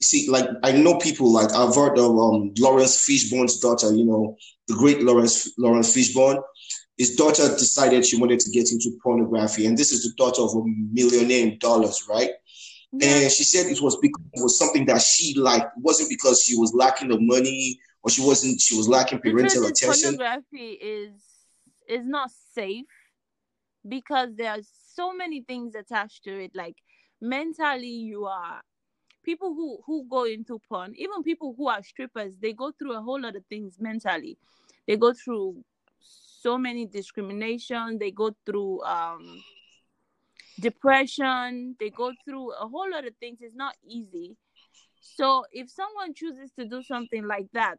see 0.00 0.30
like 0.30 0.48
i 0.62 0.72
know 0.72 0.96
people 0.98 1.30
like 1.30 1.52
i've 1.52 1.74
heard 1.74 1.98
of 1.98 2.16
um 2.18 2.52
laurence 2.58 3.06
fishburne's 3.06 3.58
daughter 3.58 3.92
you 3.92 4.04
know 4.04 4.34
the 4.68 4.74
great 4.74 5.02
lawrence 5.02 5.52
laurence 5.58 5.94
fishburne 5.94 6.40
his 6.96 7.16
daughter 7.16 7.48
decided 7.48 8.04
she 8.04 8.18
wanted 8.18 8.38
to 8.38 8.50
get 8.50 8.70
into 8.70 8.90
pornography 9.02 9.66
and 9.66 9.76
this 9.76 9.90
is 9.90 10.02
the 10.02 10.12
daughter 10.16 10.42
of 10.42 10.54
a 10.54 10.62
millionaire 10.92 11.46
in 11.46 11.58
dollars 11.58 12.04
right. 12.08 12.30
And 12.92 13.30
she 13.30 13.44
said 13.44 13.66
it 13.66 13.80
was 13.80 13.96
because 13.96 14.24
it 14.32 14.42
was 14.42 14.58
something 14.58 14.84
that 14.86 15.00
she 15.00 15.34
liked. 15.34 15.76
It 15.76 15.82
wasn't 15.82 16.08
because 16.08 16.42
she 16.42 16.56
was 16.56 16.74
lacking 16.74 17.08
the 17.08 17.20
money 17.20 17.78
or 18.02 18.10
she 18.10 18.22
wasn't 18.22 18.60
she 18.60 18.76
was 18.76 18.88
lacking 18.88 19.20
parental 19.20 19.66
attention. 19.66 20.16
Pornography 20.16 20.72
is 20.72 21.12
is 21.88 22.04
not 22.04 22.30
safe 22.54 22.86
because 23.88 24.34
there 24.36 24.50
are 24.50 24.62
so 24.94 25.12
many 25.12 25.42
things 25.42 25.74
attached 25.74 26.24
to 26.24 26.44
it. 26.44 26.50
Like 26.54 26.76
mentally 27.20 27.88
you 27.88 28.26
are 28.26 28.62
people 29.24 29.54
who 29.54 29.78
who 29.86 30.06
go 30.08 30.24
into 30.24 30.60
porn, 30.68 30.94
even 30.96 31.22
people 31.22 31.54
who 31.56 31.68
are 31.68 31.82
strippers, 31.82 32.32
they 32.40 32.52
go 32.52 32.72
through 32.72 32.96
a 32.96 33.02
whole 33.02 33.20
lot 33.20 33.36
of 33.36 33.44
things 33.46 33.76
mentally. 33.78 34.36
They 34.86 34.96
go 34.96 35.12
through 35.12 35.62
so 36.00 36.58
many 36.58 36.86
discrimination, 36.86 37.98
they 37.98 38.10
go 38.10 38.34
through 38.46 38.82
um 38.82 39.42
depression 40.60 41.76
they 41.80 41.90
go 41.90 42.12
through 42.24 42.52
a 42.52 42.68
whole 42.68 42.90
lot 42.90 43.06
of 43.06 43.14
things 43.16 43.38
it's 43.40 43.54
not 43.54 43.74
easy. 43.88 44.36
So 45.00 45.44
if 45.52 45.70
someone 45.70 46.14
chooses 46.14 46.50
to 46.58 46.66
do 46.66 46.82
something 46.82 47.26
like 47.26 47.46
that 47.54 47.78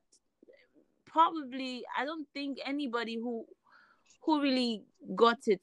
probably 1.06 1.84
i 1.98 2.06
don't 2.06 2.28
think 2.34 2.58
anybody 2.66 3.16
who 3.16 3.46
who 4.24 4.42
really 4.42 4.84
got 5.16 5.40
it 5.48 5.62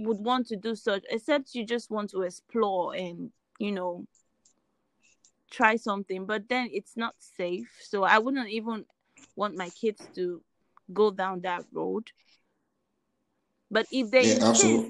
would 0.00 0.18
want 0.18 0.46
to 0.46 0.56
do 0.56 0.74
such 0.74 1.02
except 1.10 1.54
you 1.54 1.64
just 1.64 1.90
want 1.90 2.10
to 2.10 2.22
explore 2.22 2.94
and 2.94 3.30
you 3.58 3.72
know 3.72 4.04
try 5.50 5.76
something 5.76 6.26
but 6.26 6.48
then 6.48 6.68
it's 6.72 6.96
not 6.96 7.14
safe. 7.18 7.70
So 7.80 8.04
i 8.04 8.18
wouldn't 8.18 8.48
even 8.48 8.84
want 9.36 9.56
my 9.56 9.70
kids 9.70 10.08
to 10.14 10.42
go 10.92 11.10
down 11.10 11.40
that 11.42 11.64
road. 11.72 12.10
But 13.70 13.86
if 13.92 14.10
they 14.10 14.26
yeah, 14.26 14.48
insist, 14.48 14.86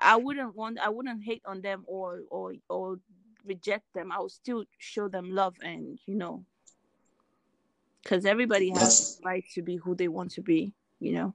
I 0.00 0.16
wouldn't 0.16 0.54
want 0.56 0.78
I 0.78 0.88
wouldn't 0.88 1.24
hate 1.24 1.42
on 1.46 1.60
them 1.60 1.84
or 1.86 2.22
or 2.30 2.54
or 2.68 2.98
reject 3.44 3.84
them. 3.94 4.12
I 4.12 4.20
would 4.20 4.30
still 4.30 4.64
show 4.78 5.08
them 5.08 5.30
love 5.30 5.54
and 5.62 5.98
you 6.06 6.16
know 6.16 6.44
because 8.02 8.24
everybody 8.24 8.70
has 8.70 8.80
That's, 8.80 9.20
right 9.24 9.44
to 9.54 9.62
be 9.62 9.76
who 9.76 9.94
they 9.96 10.08
want 10.08 10.30
to 10.32 10.42
be, 10.42 10.72
you 11.00 11.12
know. 11.12 11.34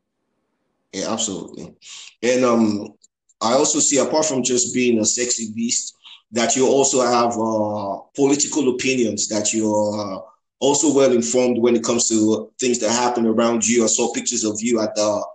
Yeah, 0.94 1.12
absolutely. 1.12 1.76
And 2.24 2.46
um 2.46 2.94
I 3.42 3.54
also 3.54 3.80
see 3.80 3.98
apart 3.98 4.26
from 4.26 4.44
just 4.44 4.74
being 4.74 5.00
a 5.00 5.06
sexy 5.06 5.52
beast, 5.54 5.96
that 6.32 6.56
you 6.56 6.68
also 6.68 7.02
have 7.02 7.38
uh, 7.38 7.98
political 8.16 8.70
opinions, 8.76 9.28
that 9.30 9.52
you're 9.52 10.16
uh, 10.16 10.20
also 10.60 10.94
well 10.94 11.12
informed 11.12 11.58
when 11.58 11.76
it 11.76 11.84
comes 11.84 12.08
to 12.10 12.52
things 12.60 12.80
that 12.80 12.92
happen 12.92 13.26
around 13.26 13.68
you. 13.68 13.84
I 13.84 13.88
saw 13.88 14.14
pictures 14.14 14.44
of 14.44 14.62
you 14.62 14.80
at 14.80 14.94
the 14.96 15.26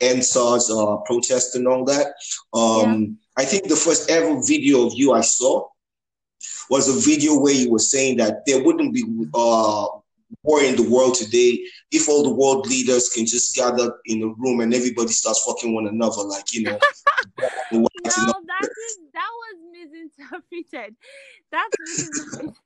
EndSARS 0.00 0.70
uh, 0.70 0.96
protest 1.04 1.56
and 1.56 1.66
all 1.66 1.84
that. 1.84 2.14
Um, 2.52 3.02
yeah. 3.02 3.06
I 3.36 3.44
think 3.44 3.68
the 3.68 3.76
first 3.76 4.10
ever 4.10 4.40
video 4.46 4.86
of 4.86 4.92
you 4.94 5.12
I 5.12 5.20
saw 5.20 5.68
was 6.70 6.88
a 6.88 7.08
video 7.08 7.38
where 7.38 7.54
you 7.54 7.70
were 7.70 7.78
saying 7.78 8.16
that 8.18 8.46
there 8.46 8.62
wouldn't 8.62 8.94
be 8.94 9.04
uh, 9.34 9.86
war 10.42 10.62
in 10.62 10.76
the 10.76 10.88
world 10.88 11.14
today 11.14 11.64
if 11.90 12.08
all 12.08 12.22
the 12.22 12.34
world 12.34 12.66
leaders 12.66 13.08
can 13.10 13.26
just 13.26 13.54
gather 13.54 13.92
in 14.06 14.22
a 14.22 14.26
room 14.26 14.60
and 14.60 14.74
everybody 14.74 15.08
starts 15.08 15.44
fucking 15.44 15.74
one 15.74 15.86
another, 15.86 16.22
like 16.22 16.52
you 16.52 16.62
know. 16.62 16.72
no, 17.72 17.86
that 18.00 18.62
is, 18.62 18.98
that 19.12 19.30
was 19.30 19.56
misinterpreted. 19.72 20.96
That's 21.50 21.76
misinterpreted. 21.80 22.54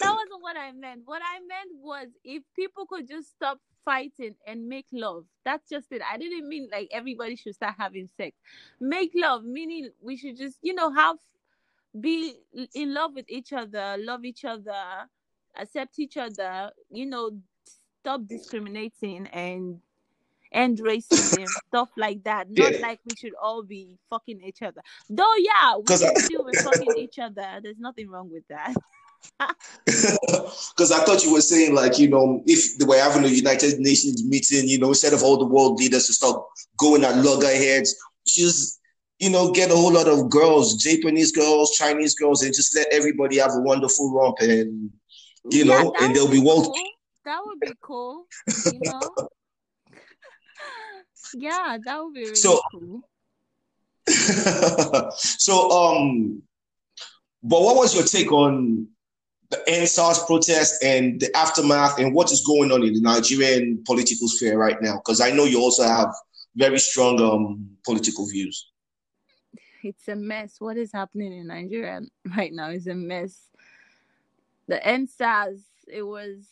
that 0.00 0.10
wasn't 0.10 0.42
what 0.42 0.56
I 0.56 0.72
meant. 0.72 1.02
What 1.04 1.22
I 1.22 1.40
meant 1.40 1.82
was 1.82 2.08
if 2.24 2.42
people 2.54 2.86
could 2.86 3.08
just 3.08 3.30
stop 3.30 3.58
fighting 3.84 4.34
and 4.46 4.68
make 4.68 4.86
love. 4.92 5.24
That's 5.44 5.68
just 5.68 5.90
it. 5.90 6.02
I 6.08 6.16
didn't 6.18 6.48
mean 6.48 6.68
like 6.70 6.88
everybody 6.92 7.36
should 7.36 7.54
start 7.54 7.74
having 7.78 8.08
sex. 8.16 8.36
Make 8.80 9.12
love, 9.14 9.44
meaning 9.44 9.90
we 10.00 10.16
should 10.16 10.36
just, 10.36 10.58
you 10.62 10.74
know, 10.74 10.92
have 10.92 11.16
be 11.98 12.34
in 12.74 12.94
love 12.94 13.14
with 13.14 13.26
each 13.28 13.52
other, 13.52 13.96
love 13.98 14.24
each 14.24 14.44
other, 14.44 15.08
accept 15.56 15.98
each 15.98 16.16
other, 16.16 16.70
you 16.90 17.06
know, 17.06 17.30
stop 18.00 18.26
discriminating 18.26 19.26
and 19.28 19.80
end 20.52 20.78
racism, 20.78 21.46
stuff 21.68 21.90
like 21.96 22.22
that. 22.24 22.48
Not 22.50 22.78
yeah. 22.78 22.86
like 22.86 23.00
we 23.04 23.16
should 23.16 23.34
all 23.40 23.62
be 23.62 23.98
fucking 24.08 24.40
each 24.42 24.62
other. 24.62 24.82
Though, 25.08 25.34
yeah, 25.38 25.76
we 25.76 25.96
should 25.96 26.16
I... 26.16 26.20
still 26.20 26.44
be 26.44 26.56
fucking 26.58 26.94
each 26.96 27.18
other. 27.18 27.60
There's 27.62 27.78
nothing 27.78 28.08
wrong 28.08 28.30
with 28.30 28.46
that. 28.48 28.74
Because 29.86 30.92
I 30.92 31.04
thought 31.04 31.24
you 31.24 31.32
were 31.32 31.40
saying, 31.40 31.74
like, 31.74 31.98
you 31.98 32.08
know, 32.08 32.42
if 32.46 32.78
they 32.78 32.84
were 32.84 32.98
having 32.98 33.24
a 33.24 33.28
United 33.28 33.80
Nations 33.80 34.24
meeting, 34.24 34.68
you 34.68 34.78
know, 34.78 34.88
instead 34.88 35.12
of 35.12 35.22
all 35.22 35.36
the 35.36 35.46
world 35.46 35.78
leaders 35.78 36.06
to 36.06 36.12
start 36.12 36.42
going 36.78 37.04
at 37.04 37.16
loggerheads, 37.16 37.94
just, 38.26 38.80
you 39.18 39.30
know, 39.30 39.50
get 39.50 39.70
a 39.70 39.76
whole 39.76 39.92
lot 39.92 40.08
of 40.08 40.30
girls, 40.30 40.76
Japanese 40.76 41.32
girls, 41.32 41.72
Chinese 41.76 42.14
girls, 42.14 42.42
and 42.42 42.54
just 42.54 42.74
let 42.76 42.86
everybody 42.92 43.38
have 43.38 43.52
a 43.54 43.60
wonderful 43.60 44.12
romp 44.12 44.38
and, 44.40 44.90
you 45.50 45.64
yeah, 45.64 45.82
know, 45.82 45.94
and 46.00 46.14
they'll 46.14 46.30
be 46.30 46.40
world. 46.40 46.66
Cool. 46.66 46.74
That 47.24 47.40
would 47.44 47.60
be 47.60 47.72
cool, 47.82 48.26
you 48.72 48.80
know? 48.84 49.00
yeah, 51.34 51.76
that 51.84 52.02
would 52.02 52.14
be 52.14 52.22
really 52.22 52.34
so, 52.34 52.60
cool. 52.72 53.02
so, 55.16 55.70
um, 55.70 56.42
but 57.42 57.62
what 57.62 57.76
was 57.76 57.94
your 57.94 58.04
take 58.04 58.32
on 58.32 58.88
the 59.50 59.62
EndSARS 59.68 60.26
protest 60.26 60.82
and 60.82 61.20
the 61.20 61.36
aftermath 61.36 61.98
and 61.98 62.14
what 62.14 62.30
is 62.30 62.44
going 62.46 62.70
on 62.70 62.84
in 62.84 62.94
the 62.94 63.00
Nigerian 63.00 63.82
political 63.84 64.28
sphere 64.28 64.56
right 64.56 64.80
now? 64.80 64.96
Because 64.96 65.20
I 65.20 65.30
know 65.30 65.44
you 65.44 65.60
also 65.60 65.82
have 65.82 66.12
very 66.54 66.78
strong 66.78 67.20
um, 67.20 67.68
political 67.84 68.28
views. 68.28 68.70
It's 69.82 70.06
a 70.08 70.14
mess. 70.14 70.56
What 70.60 70.76
is 70.76 70.92
happening 70.92 71.32
in 71.32 71.48
Nigeria 71.48 72.00
right 72.36 72.52
now 72.52 72.70
is 72.70 72.86
a 72.86 72.94
mess. 72.94 73.48
The 74.68 74.76
EndSARS, 74.76 75.62
it 75.88 76.02
was 76.02 76.44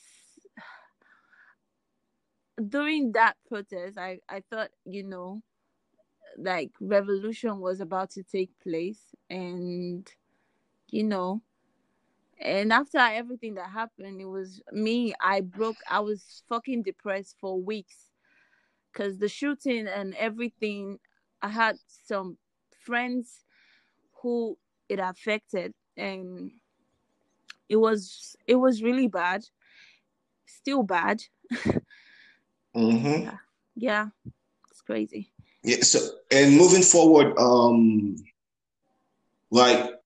during 2.68 3.12
that 3.12 3.36
protest. 3.46 3.96
I 3.96 4.18
I 4.28 4.42
thought 4.50 4.70
you 4.84 5.04
know, 5.04 5.40
like 6.36 6.72
revolution 6.80 7.60
was 7.60 7.80
about 7.80 8.10
to 8.12 8.24
take 8.24 8.50
place, 8.60 9.02
and 9.30 10.10
you 10.90 11.04
know 11.04 11.42
and 12.40 12.72
after 12.72 12.98
everything 12.98 13.54
that 13.54 13.70
happened, 13.70 14.20
it 14.20 14.28
was 14.28 14.62
me. 14.72 15.14
I 15.20 15.40
broke. 15.40 15.76
I 15.88 16.00
was 16.00 16.42
fucking 16.48 16.82
depressed 16.82 17.36
for 17.40 17.60
weeks 17.60 18.10
because 18.92 19.18
the 19.18 19.28
shooting 19.28 19.86
and 19.86 20.14
everything. 20.14 20.98
I 21.40 21.48
had 21.48 21.76
some 22.04 22.36
friends 22.84 23.44
who 24.22 24.58
it 24.88 24.98
affected, 24.98 25.74
and 25.96 26.50
it 27.68 27.76
was 27.76 28.36
it 28.46 28.56
was 28.56 28.82
really 28.82 29.08
bad. 29.08 29.44
Still 30.46 30.82
bad. 30.82 31.22
mm-hmm. 32.74 33.22
yeah. 33.22 33.36
yeah, 33.76 34.06
it's 34.70 34.80
crazy. 34.80 35.30
Yeah. 35.62 35.80
So, 35.82 35.98
and 36.30 36.56
moving 36.56 36.82
forward, 36.82 37.38
um, 37.38 38.16
like 39.50 39.97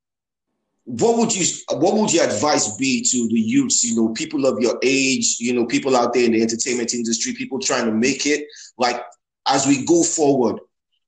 what 0.84 1.16
would 1.18 1.34
you 1.34 1.44
what 1.70 1.94
would 1.94 2.12
your 2.12 2.24
advice 2.24 2.76
be 2.76 3.02
to 3.02 3.28
the 3.28 3.40
youths? 3.40 3.84
You 3.84 3.96
know 3.96 4.08
people 4.10 4.46
of 4.46 4.60
your 4.60 4.78
age 4.82 5.36
you 5.38 5.54
know 5.54 5.66
people 5.66 5.96
out 5.96 6.12
there 6.12 6.24
in 6.24 6.32
the 6.32 6.42
entertainment 6.42 6.92
industry 6.94 7.34
people 7.34 7.58
trying 7.58 7.86
to 7.86 7.92
make 7.92 8.26
it. 8.26 8.46
Like 8.78 9.02
as 9.46 9.66
we 9.66 9.84
go 9.84 10.02
forward 10.02 10.60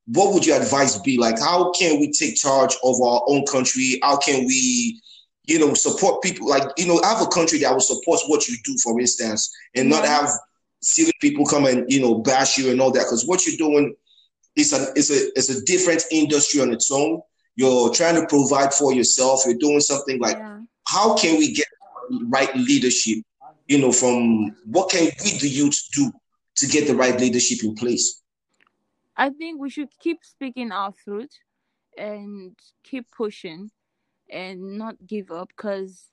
what 0.07 0.35
would 0.35 0.45
your 0.45 0.61
advice 0.61 0.99
be? 0.99 1.17
Like 1.17 1.39
how 1.39 1.71
can 1.73 1.99
we 1.99 2.13
take 2.13 2.37
charge 2.37 2.77
of 2.85 3.01
our 3.01 3.23
own 3.27 3.45
country? 3.47 3.99
How 4.03 4.17
can 4.17 4.45
we 4.47 5.01
you 5.47 5.59
know 5.59 5.75
support 5.75 6.23
people? 6.23 6.49
Like 6.49 6.69
you 6.77 6.87
know 6.87 7.01
have 7.03 7.23
a 7.23 7.27
country 7.27 7.59
that 7.61 7.73
will 7.73 7.81
support 7.81 8.21
what 8.27 8.47
you 8.49 8.57
do 8.65 8.77
for 8.83 8.99
instance 9.01 9.55
and 9.75 9.89
not 9.89 10.05
have 10.05 10.31
silly 10.83 11.13
people 11.21 11.47
come 11.47 11.67
and 11.67 11.91
you 11.91 12.01
know 12.01 12.17
bash 12.19 12.59
you 12.59 12.71
and 12.71 12.81
all 12.81 12.91
that 12.91 13.01
because 13.01 13.27
what 13.27 13.47
you're 13.47 13.57
doing 13.57 13.95
is 14.57 14.73
a 14.73 14.93
is 14.97 15.11
a 15.11 15.39
is 15.39 15.51
a 15.51 15.65
different 15.65 16.05
industry 16.11 16.61
on 16.61 16.73
its 16.73 16.91
own 16.93 17.21
you're 17.57 17.91
trying 17.91 18.21
to 18.21 18.27
provide 18.27 18.73
for 18.75 18.93
yourself, 18.93 19.43
you're 19.47 19.55
doing 19.55 19.81
something 19.81 20.19
like 20.21 20.37
yeah. 20.37 20.61
how 20.89 21.15
can 21.17 21.39
we 21.39 21.53
get 21.53 21.67
right 22.29 22.55
leadership? 22.57 23.19
You 23.67 23.79
know, 23.79 23.93
from 23.93 24.55
what 24.67 24.91
can 24.91 25.05
we 25.05 25.39
the 25.39 25.49
youth 25.49 25.79
do 25.93 26.13
to 26.57 26.67
get 26.67 26.87
the 26.87 26.95
right 26.95 27.19
leadership 27.19 27.65
in 27.65 27.75
place? 27.75 28.23
I 29.17 29.31
think 29.31 29.61
we 29.61 29.71
should 29.71 29.91
keep 30.01 30.19
speaking 30.23 30.73
our 30.73 30.93
truth 30.93 31.31
and 31.97 32.57
keep 32.83 33.07
pushing 33.17 33.71
and 34.31 34.79
not 34.79 34.97
give 35.07 35.31
up 35.31 35.49
because 35.57 36.11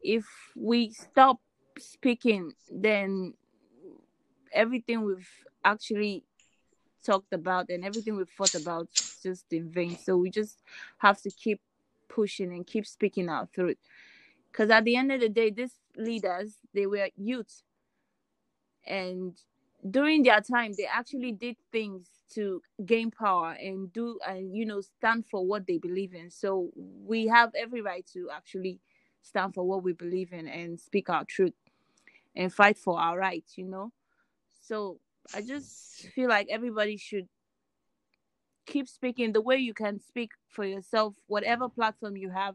if 0.00 0.24
we 0.56 0.90
stop 0.90 1.38
speaking 1.78 2.52
then 2.70 3.34
everything 4.52 5.02
we've 5.02 5.30
actually 5.64 6.24
talked 7.04 7.32
about 7.32 7.70
and 7.70 7.84
everything 7.84 8.16
we've 8.16 8.28
thought 8.30 8.54
about 8.54 8.88
just 9.22 9.52
in 9.52 9.68
vain. 9.70 9.96
So 9.98 10.16
we 10.16 10.30
just 10.30 10.58
have 10.98 11.20
to 11.22 11.30
keep 11.30 11.60
pushing 12.08 12.52
and 12.52 12.66
keep 12.66 12.86
speaking 12.86 13.28
our 13.28 13.48
truth. 13.54 13.78
Because 14.50 14.70
at 14.70 14.84
the 14.84 14.96
end 14.96 15.12
of 15.12 15.20
the 15.20 15.28
day 15.28 15.50
these 15.50 15.74
leaders 15.96 16.56
they 16.74 16.86
were 16.86 17.08
youth 17.16 17.62
and 18.86 19.36
during 19.90 20.22
their 20.22 20.40
time 20.40 20.74
they 20.76 20.86
actually 20.86 21.32
did 21.32 21.56
things 21.72 22.08
to 22.34 22.62
gain 22.86 23.10
power 23.10 23.52
and 23.52 23.92
do 23.92 24.18
and 24.26 24.54
you 24.56 24.64
know 24.64 24.80
stand 24.80 25.24
for 25.26 25.46
what 25.46 25.66
they 25.66 25.78
believe 25.78 26.14
in. 26.14 26.30
So 26.30 26.70
we 26.76 27.26
have 27.26 27.52
every 27.54 27.82
right 27.82 28.06
to 28.14 28.30
actually 28.34 28.80
stand 29.22 29.54
for 29.54 29.64
what 29.66 29.82
we 29.82 29.92
believe 29.92 30.32
in 30.32 30.48
and 30.48 30.80
speak 30.80 31.10
our 31.10 31.24
truth 31.24 31.52
and 32.36 32.52
fight 32.52 32.78
for 32.78 32.98
our 33.00 33.18
rights 33.18 33.58
you 33.58 33.66
know? 33.66 33.92
So 34.62 35.00
i 35.34 35.40
just 35.40 36.06
feel 36.14 36.28
like 36.28 36.48
everybody 36.50 36.96
should 36.96 37.28
keep 38.66 38.88
speaking 38.88 39.32
the 39.32 39.40
way 39.40 39.56
you 39.56 39.74
can 39.74 39.98
speak 39.98 40.30
for 40.48 40.64
yourself 40.64 41.14
whatever 41.26 41.68
platform 41.68 42.16
you 42.16 42.30
have 42.30 42.54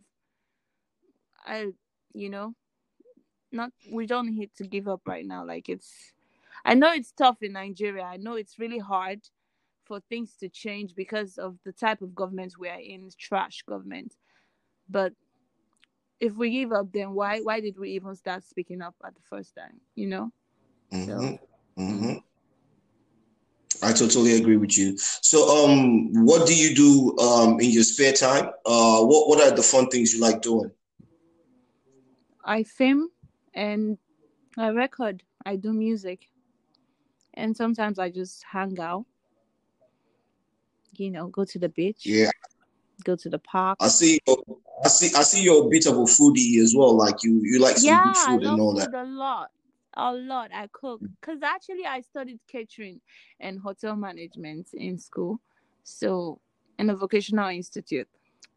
i 1.45 1.67
you 2.13 2.29
know 2.29 2.53
not 3.51 3.71
we 3.91 4.05
don't 4.05 4.33
need 4.33 4.49
to 4.55 4.65
give 4.65 4.87
up 4.87 5.01
right 5.05 5.25
now 5.25 5.45
like 5.45 5.69
it's 5.69 6.13
I 6.65 6.73
know 6.73 6.91
it's 6.91 7.11
tough 7.11 7.37
in 7.41 7.53
Nigeria. 7.53 8.03
I 8.03 8.17
know 8.17 8.35
it's 8.35 8.59
really 8.59 8.79
hard 8.79 9.21
for 9.85 10.01
things 10.01 10.35
to 10.41 10.49
change 10.49 10.95
because 10.95 11.37
of 11.37 11.57
the 11.63 11.71
type 11.71 12.01
of 12.01 12.13
government 12.13 12.55
we 12.59 12.67
are 12.67 12.79
in, 12.79 13.09
trash 13.17 13.63
government. 13.67 14.15
But 14.89 15.13
if 16.19 16.35
we 16.35 16.51
give 16.51 16.73
up, 16.73 16.91
then 16.91 17.13
why 17.13 17.39
why 17.39 17.61
did 17.61 17.77
we 17.77 17.91
even 17.91 18.15
start 18.15 18.43
speaking 18.43 18.81
up 18.81 18.95
at 19.05 19.15
the 19.15 19.21
first 19.29 19.55
time? 19.55 19.79
You 19.95 20.07
know. 20.07 20.31
Mm-hmm. 20.91 21.09
So, 21.09 21.39
mm-hmm. 21.77 22.13
I 23.87 23.93
totally 23.93 24.33
agree 24.37 24.57
with 24.57 24.77
you. 24.77 24.97
So, 24.97 25.63
um, 25.63 26.25
what 26.25 26.45
do 26.45 26.53
you 26.53 26.75
do 26.75 27.17
um 27.19 27.59
in 27.61 27.69
your 27.71 27.83
spare 27.83 28.13
time? 28.13 28.47
Uh, 28.65 29.01
what 29.01 29.29
what 29.29 29.41
are 29.41 29.55
the 29.55 29.63
fun 29.63 29.87
things 29.87 30.13
you 30.13 30.19
like 30.19 30.41
doing? 30.41 30.71
I 32.43 32.63
film 32.63 33.09
and 33.53 33.97
I 34.57 34.69
record. 34.69 35.23
I 35.45 35.55
do 35.55 35.71
music 35.71 36.27
and 37.33 37.55
sometimes 37.55 37.99
I 37.99 38.09
just 38.09 38.43
hang 38.43 38.77
out. 38.79 39.05
You 40.97 41.11
know, 41.11 41.27
go 41.27 41.45
to 41.45 41.59
the 41.59 41.69
beach. 41.69 42.05
Yeah. 42.05 42.31
Go 43.03 43.15
to 43.15 43.29
the 43.29 43.39
park. 43.39 43.77
I 43.79 43.87
see. 43.87 44.19
I 44.83 44.87
see. 44.89 45.15
I 45.15 45.21
see 45.21 45.43
you're 45.43 45.67
a 45.67 45.69
bit 45.69 45.85
of 45.85 45.95
a 45.95 46.01
foodie 46.01 46.59
as 46.61 46.73
well. 46.75 46.97
Like 46.97 47.23
you, 47.23 47.39
you 47.43 47.59
like 47.59 47.77
some 47.77 47.93
yeah, 47.93 48.03
good 48.03 48.17
food 48.17 48.43
I 48.43 48.51
and 48.51 48.59
all 48.59 48.73
food 48.73 48.91
that. 48.91 48.93
A 48.93 49.05
lot, 49.05 49.51
a 49.97 50.13
lot. 50.13 50.51
I 50.53 50.67
cook 50.71 51.01
mm. 51.01 51.09
because 51.19 51.41
actually 51.43 51.85
I 51.85 52.01
studied 52.01 52.39
catering 52.47 53.01
and 53.39 53.59
hotel 53.59 53.95
management 53.95 54.69
in 54.73 54.97
school, 54.99 55.39
so 55.83 56.39
in 56.79 56.89
a 56.89 56.95
vocational 56.95 57.49
institute. 57.49 58.07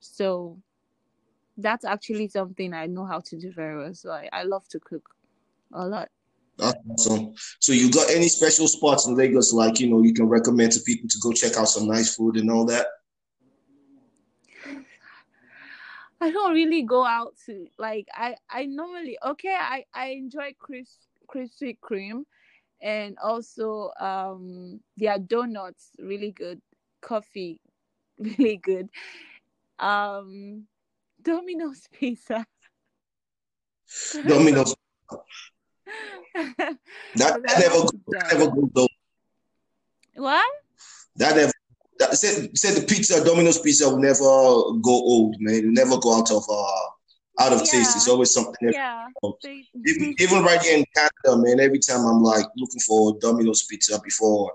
So 0.00 0.58
that's 1.56 1.84
actually 1.84 2.28
something 2.28 2.72
I 2.72 2.86
know 2.86 3.04
how 3.04 3.20
to 3.20 3.38
do 3.38 3.52
very 3.52 3.76
well. 3.76 3.94
So 3.94 4.10
I, 4.10 4.28
I 4.32 4.42
love 4.44 4.68
to 4.68 4.80
cook 4.80 5.08
a 5.72 5.86
lot. 5.86 6.08
That's 6.58 6.76
awesome. 6.90 7.34
So 7.58 7.72
you 7.72 7.90
got 7.90 8.10
any 8.10 8.28
special 8.28 8.68
spots 8.68 9.06
in 9.06 9.16
Lagos, 9.16 9.52
like 9.52 9.80
you 9.80 9.88
know, 9.88 10.02
you 10.02 10.12
can 10.12 10.28
recommend 10.28 10.72
to 10.72 10.80
people 10.80 11.08
to 11.08 11.18
go 11.22 11.32
check 11.32 11.56
out 11.56 11.68
some 11.68 11.88
nice 11.88 12.14
food 12.14 12.36
and 12.36 12.50
all 12.50 12.66
that? 12.66 12.86
I 16.22 16.30
don't 16.30 16.52
really 16.52 16.82
go 16.82 17.04
out 17.04 17.34
to 17.46 17.66
like 17.78 18.06
I 18.12 18.36
I 18.50 18.66
normally 18.66 19.16
okay 19.24 19.56
I 19.58 19.84
I 19.94 20.08
enjoy 20.08 20.54
Chris 20.58 20.98
Krispy 21.30 21.78
Kreme 21.78 22.24
and 22.80 23.16
also 23.22 23.90
um 24.00 24.80
their 24.96 25.18
donuts 25.18 25.90
really 25.98 26.32
good 26.32 26.60
coffee 27.02 27.60
really 28.18 28.56
good 28.56 28.88
um 29.78 30.66
Domino's 31.22 31.86
pizza 31.92 32.46
Domino's 34.26 34.74
that, 36.34 36.78
that 37.16 37.38
never 37.42 37.86
that 38.08 38.32
never 38.32 38.50
goes 38.50 38.70
though. 38.74 38.86
What? 40.14 40.46
That 41.16 41.36
never 41.36 41.52
that 41.98 42.14
said 42.14 42.56
said 42.56 42.80
the 42.80 42.86
pizza 42.86 43.24
Domino's 43.24 43.60
pizza 43.60 43.88
will 43.88 43.98
never 43.98 44.20
go 44.80 44.92
old, 44.92 45.36
man. 45.40 45.54
It'll 45.54 45.72
never 45.72 45.98
go 45.98 46.18
out 46.18 46.30
of 46.30 46.44
uh 46.48 46.90
out 47.40 47.52
of 47.52 47.60
yeah. 47.60 47.72
taste. 47.72 47.96
It's 47.96 48.08
always 48.08 48.32
something. 48.32 48.70
Yeah. 48.72 49.06
Even, 49.86 50.14
even 50.18 50.42
right 50.42 50.60
here 50.60 50.78
in 50.78 50.84
Canada, 50.94 51.42
man. 51.42 51.60
Every 51.60 51.78
time 51.78 52.04
I'm 52.06 52.22
like 52.22 52.46
looking 52.56 52.80
for 52.80 53.18
Domino's 53.20 53.64
pizza 53.64 54.00
before 54.04 54.52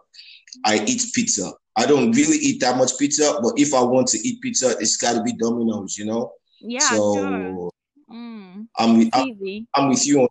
I 0.65 0.83
eat 0.85 1.03
pizza. 1.13 1.51
I 1.77 1.85
don't 1.85 2.11
really 2.11 2.37
eat 2.37 2.61
that 2.61 2.77
much 2.77 2.97
pizza, 2.97 3.37
but 3.41 3.53
if 3.57 3.73
I 3.73 3.81
want 3.81 4.07
to 4.09 4.17
eat 4.19 4.41
pizza, 4.41 4.75
it's 4.79 4.95
got 4.95 5.13
to 5.13 5.23
be 5.23 5.33
Domino's, 5.33 5.97
you 5.97 6.05
know. 6.05 6.31
Yeah. 6.61 6.79
So 6.79 7.15
sure. 7.15 7.71
mm. 8.11 8.67
I'm, 8.77 9.09
I'm, 9.13 9.67
I'm 9.73 9.89
with 9.89 10.07
you 10.07 10.21
on 10.21 10.27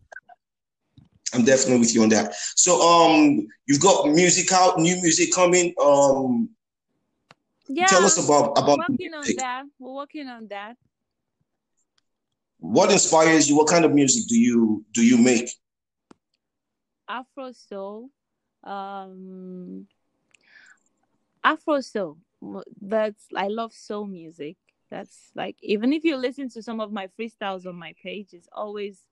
I'm 1.34 1.44
definitely 1.44 1.80
with 1.80 1.94
you 1.94 2.02
on 2.02 2.08
that. 2.10 2.34
So 2.54 2.80
um 2.80 3.46
you've 3.66 3.80
got 3.80 4.08
music 4.08 4.52
out, 4.52 4.78
new 4.78 4.96
music 5.02 5.32
coming. 5.34 5.74
Um 5.82 6.50
yeah, 7.68 7.86
tell 7.86 8.04
us 8.04 8.24
about 8.24 8.52
about 8.56 8.78
we're 8.78 8.86
working 8.88 9.14
on 9.14 9.24
that. 9.38 9.64
We're 9.78 9.94
working 9.94 10.28
on 10.28 10.46
that. 10.48 10.76
What 12.58 12.90
inspires 12.90 13.48
you? 13.48 13.56
What 13.56 13.68
kind 13.68 13.84
of 13.84 13.92
music 13.92 14.28
do 14.28 14.38
you 14.38 14.84
do 14.92 15.04
you 15.04 15.18
make? 15.18 15.50
Afro 17.08 17.52
soul. 17.52 18.10
Um 18.62 19.86
Afro 21.42 21.80
soul. 21.80 22.18
That's 22.80 23.26
I 23.36 23.48
love 23.48 23.72
soul 23.72 24.06
music. 24.06 24.56
That's 24.90 25.30
like 25.34 25.56
even 25.60 25.92
if 25.92 26.04
you 26.04 26.16
listen 26.16 26.48
to 26.50 26.62
some 26.62 26.80
of 26.80 26.92
my 26.92 27.08
freestyles 27.08 27.66
on 27.66 27.76
my 27.76 27.94
page, 28.02 28.28
it's 28.32 28.48
always 28.52 29.04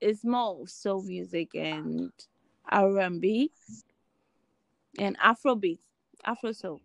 it's 0.00 0.24
more 0.24 0.66
soul 0.66 1.02
music 1.02 1.54
and 1.54 2.10
R&B 2.70 3.50
and 4.98 5.18
Afrobeat, 5.18 5.78
Afro 6.24 6.52
soul. 6.52 6.80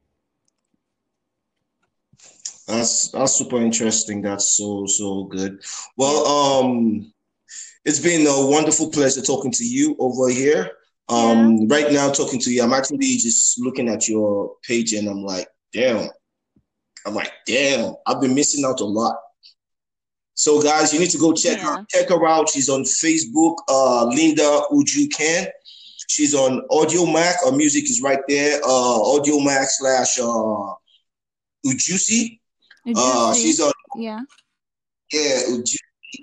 That's 2.67 3.09
that's 3.11 3.33
super 3.33 3.61
interesting. 3.61 4.21
That's 4.21 4.55
so 4.57 4.85
so 4.87 5.25
good. 5.25 5.63
Well, 5.97 6.25
um, 6.25 7.13
it's 7.83 7.99
been 7.99 8.25
a 8.25 8.47
wonderful 8.47 8.89
pleasure 8.89 9.21
talking 9.21 9.51
to 9.51 9.63
you 9.63 9.95
over 9.99 10.29
here. 10.29 10.71
Um, 11.07 11.57
yeah. 11.57 11.75
right 11.75 11.91
now 11.91 12.11
talking 12.11 12.39
to 12.39 12.51
you, 12.51 12.63
I'm 12.63 12.73
actually 12.73 12.97
just 13.17 13.59
looking 13.59 13.87
at 13.89 14.07
your 14.07 14.55
page 14.67 14.93
and 14.93 15.07
I'm 15.07 15.23
like, 15.23 15.47
damn. 15.71 16.09
I'm 17.05 17.13
like, 17.13 17.31
damn, 17.45 17.93
I've 18.07 18.19
been 18.19 18.33
missing 18.33 18.65
out 18.65 18.79
a 18.79 18.85
lot. 18.85 19.15
So 20.33 20.61
guys, 20.61 20.91
you 20.91 20.99
need 20.99 21.11
to 21.11 21.19
go 21.19 21.33
check 21.33 21.59
yeah. 21.59 21.77
her 21.77 21.85
check 21.89 22.09
her 22.09 22.27
out. 22.27 22.49
She's 22.49 22.67
on 22.67 22.83
Facebook, 22.83 23.57
uh, 23.69 24.05
Linda 24.05 24.61
Uju 24.71 25.13
Can. 25.15 25.47
She's 26.07 26.33
on 26.33 26.61
Audiomack. 26.71 27.35
Her 27.45 27.55
music 27.55 27.85
is 27.85 28.01
right 28.01 28.19
there. 28.27 28.59
Uh, 28.63 28.67
Audiomack 28.67 29.67
slash 29.67 30.19
uh, 30.19 30.73
Ujusi. 31.65 32.39
Uh, 32.93 33.33
she's 33.33 33.59
on 33.59 33.71
yeah 33.97 34.21
yeah. 35.11 35.39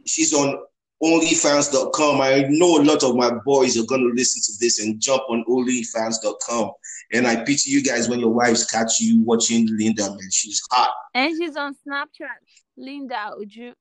She's 0.07 0.33
on 0.33 0.59
OnlyFans.com. 1.03 2.21
I 2.21 2.47
know 2.49 2.81
a 2.81 2.83
lot 2.83 3.03
of 3.03 3.17
my 3.17 3.31
boys 3.45 3.77
are 3.77 3.87
gonna 3.87 4.11
listen 4.15 4.41
to 4.47 4.61
this 4.61 4.79
and 4.81 5.01
jump 5.01 5.23
on 5.29 5.45
OnlyFans.com. 5.49 6.71
And 7.13 7.27
I 7.27 7.37
pity 7.45 7.71
you 7.71 7.83
guys 7.83 8.09
when 8.09 8.21
your 8.21 8.31
wives 8.31 8.65
catch 8.65 9.01
you 9.01 9.23
watching 9.23 9.67
Linda, 9.77 10.09
man. 10.09 10.31
She's 10.31 10.63
hot. 10.71 10.95
And 11.15 11.35
she's 11.37 11.57
on 11.57 11.75
Snapchat. 11.87 12.39
Linda 12.77 13.33
Uju. 13.39 13.75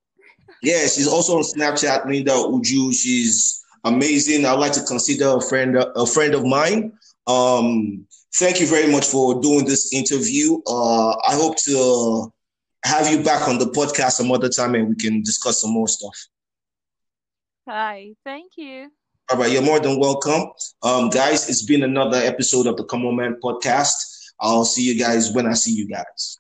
Yeah, 0.62 0.82
she's 0.82 1.08
also 1.08 1.38
on 1.38 1.44
Snapchat, 1.44 2.06
Linda 2.08 2.32
Uju. 2.32 2.94
She's 2.94 3.64
amazing. 3.84 4.46
I'd 4.46 4.60
like 4.60 4.74
to 4.74 4.84
consider 4.84 5.38
a 5.38 5.42
friend 5.42 5.78
a 5.78 6.06
friend 6.06 6.34
of 6.34 6.46
mine. 6.46 6.92
Um, 7.28 8.06
thank 8.36 8.60
you 8.60 8.68
very 8.68 8.92
much 8.92 9.06
for 9.06 9.40
doing 9.42 9.66
this 9.66 9.94
interview. 9.94 10.60
Uh, 10.68 11.12
I 11.12 11.36
hope 11.36 11.56
to 11.64 12.34
have 12.84 13.10
you 13.10 13.24
back 13.24 13.48
on 13.48 13.58
the 13.60 13.66
podcast 13.66 14.12
some 14.12 14.32
other 14.32 14.50
time 14.50 14.76
and 14.76 14.90
we 14.90 14.96
can 14.96 15.22
discuss 15.22 15.62
some 15.62 15.72
more 15.72 15.88
stuff. 15.88 16.28
Hi, 17.68 18.14
thank 18.26 18.54
you. 18.58 18.90
All 19.30 19.38
right, 19.38 19.52
you're 19.52 19.62
more 19.62 19.80
than 19.80 20.00
welcome. 20.00 20.52
Um, 20.84 21.10
guys, 21.10 21.48
it's 21.48 21.64
been 21.64 21.84
another 21.84 22.18
episode 22.18 22.68
of 22.68 22.76
the 22.76 22.84
Common 22.84 23.16
Man 23.16 23.38
podcast. 23.42 23.94
I'll 24.40 24.66
see 24.66 24.84
you 24.84 25.00
guys 25.00 25.32
when 25.32 25.46
I 25.46 25.54
see 25.54 25.74
you 25.74 25.88
guys. 25.88 26.38